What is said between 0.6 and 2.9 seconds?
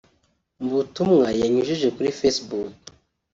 Mu butumwa yanyujije kuri Facebook